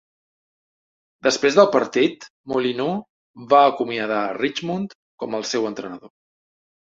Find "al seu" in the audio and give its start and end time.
5.41-5.69